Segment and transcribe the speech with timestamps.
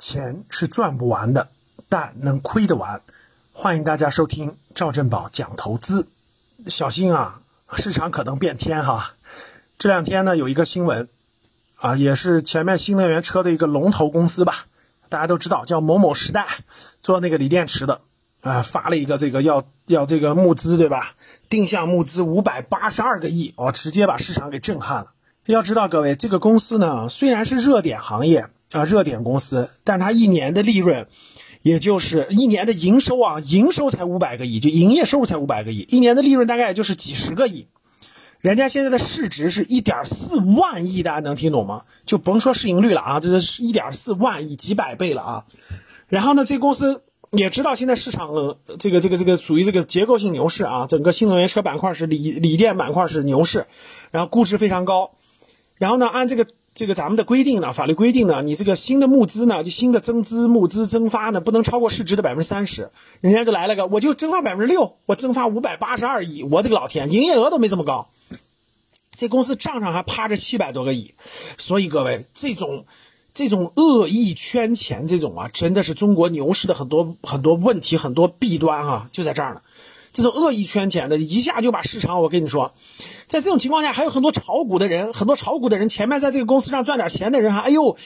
[0.00, 1.48] 钱是赚不完的，
[1.90, 3.02] 但能亏得完。
[3.52, 6.08] 欢迎大家收听赵振宝讲投资。
[6.68, 7.42] 小心啊，
[7.76, 9.12] 市场可能变天哈。
[9.78, 11.06] 这两天呢，有一个新闻
[11.76, 14.64] 啊，也是前面新能源车的一个龙头公司吧，
[15.10, 16.46] 大家都知道叫某某时代，
[17.02, 18.00] 做那个锂电池的
[18.40, 21.12] 啊，发了一个这个要要这个募资对吧？
[21.50, 25.12] 定向募资五百八十二个亿，哦，直接把市场给震撼了。
[25.44, 28.48] 要知道各位，这个公司呢，虽然是热点行业。
[28.72, 31.08] 啊，热点公司，但它一年的利润，
[31.62, 37.66] 也就是一年的营收啊，营收才五百个亿，就营业收入才五百个亿，一年的利润大概也就是几十个亿。
[38.38, 41.82] 人家现在的市值是一点四万亿，大家能听懂吗？
[42.06, 45.44] 就甭说市盈率了啊，这是一点四万亿，几百倍了啊。
[46.06, 53.66] 然后呢，这公司也知道现在市场这个这个这个属于这个结构性牛市啊，整个新能源车板块是锂锂电板块是牛市，
[54.12, 55.10] 然后估值非常高，
[55.76, 56.46] 然后呢，按这个。
[56.72, 62.90] 这个咱们的规定呢，法律规定呢，你这个新的募资呢，就新的增资募资增发呢，不能超过市值的百分之三十。
[63.20, 68.08] 人家就来了个，我就增发百分之六，我增发五百八十二亿，我的个老天，营业额都没这么高，
[69.12, 71.12] 这公司账上还趴着七百多个亿。
[71.58, 72.86] 所以各位，这种
[73.34, 79.60] 这种恶意圈钱这种啊，真的是中国牛市的很多很多问题，很多弊端啊，就在这儿呢。
[80.12, 82.72] 这种恶意圈钱的，一下就把市场，我跟你说。
[83.28, 87.96] 在这种情况下，还有很多炒股的人，很多炒股的人前面在这个公司上赚点钱的人还，哎呦，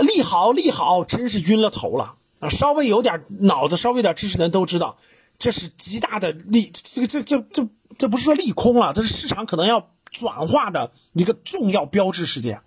[0.00, 2.50] 利好利好，真是晕了头了啊！
[2.50, 4.98] 稍微有点脑子、稍微有点知识的人都知道，
[5.38, 7.66] 这是极大的利，这个这这这
[7.98, 12.60] 这不是说利空了，这是市场可能要转化的一个重要标志事件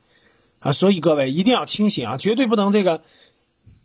[0.59, 0.71] 啊！
[0.71, 3.03] 所以各位一定要清醒啊，绝对不能这个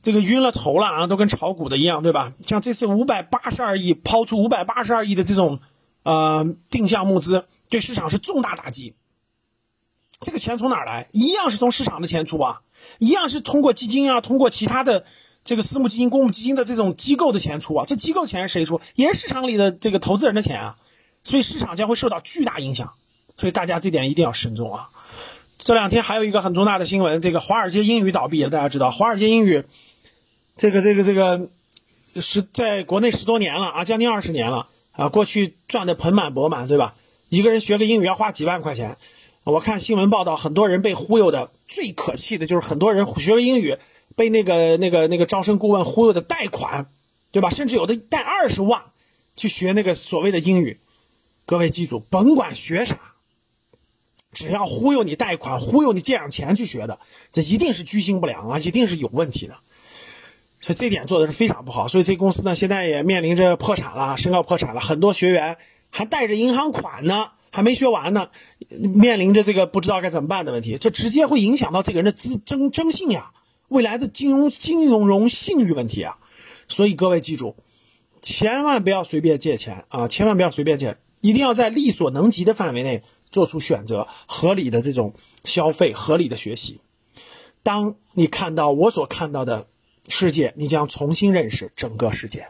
[0.03, 2.33] 这个晕了头了啊，都跟炒股的一样，对吧？
[2.47, 5.61] 像这次五百八十二亿抛出五百八十二亿的这种
[6.03, 7.45] 呃定向募资。
[7.69, 8.95] 对市场是重大打击。
[10.21, 11.09] 这个钱从哪儿来？
[11.13, 12.61] 一样是从市场的钱出啊，
[12.99, 15.07] 一样是通过基金啊，通过其他的
[15.43, 17.87] 这个私募基金、公募基金的这种机构的钱出啊。
[17.87, 18.83] 这机构钱是谁出？
[18.95, 20.77] 也是市场里的这个投资人的钱啊。
[21.25, 22.93] 所以市场将会受到巨大影响。
[23.39, 24.91] 所以大家这点一定要慎重啊。
[25.59, 28.51] 这两天还有一个很重大的新闻，这个华尔街英语倒闭了。
[28.51, 29.65] 大家知道，华尔街英语
[30.57, 31.49] 这个这个这个
[32.21, 36.95] 十在国内十多年了啊，将近二十年了啊，过去赚的盆满钵满，对吧？
[37.29, 38.97] 一个人学个英语要花几万块钱，
[39.45, 41.51] 我看新闻报道，很多人被忽悠的。
[41.67, 43.79] 最可气的就是很多人学个英语，
[44.15, 46.87] 被那个那个那个招生顾问忽悠的贷款，
[47.31, 47.49] 对吧？
[47.49, 48.83] 甚至有的贷二十万
[49.35, 50.79] 去学那个所谓的英语。
[51.47, 52.99] 各位记住，甭管学啥，
[54.35, 57.01] 只要忽悠你贷款、忽悠你借上钱去学的，
[57.33, 59.57] 这一定是居心不良啊，一定是有问题的。
[60.63, 61.87] 所以这点做的是非常不好。
[61.87, 65.59] 所以这公司呢，现在也面临着破产了，申告破产了，很多学员。
[65.95, 68.31] 还带着银行款呢，还没学完呢，
[68.71, 73.33] 面临着这个不知道该怎么办的问题，这直接会影响到这个人的资征征信呀，
[73.69, 76.17] 未来的金融金融融信誉问题啊。
[76.67, 77.57] 所以各位记住，
[78.23, 85.13] 千万不要随便借钱啊，千万不要随便借，一定要在力所能及的范围内做出选择，合理的这种
[85.45, 86.81] 消费，合理的学习。
[87.63, 89.67] 当你看到我所看到的
[90.09, 92.49] 世界，你将重新认识整个世界。